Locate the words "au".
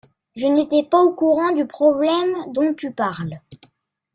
0.97-1.13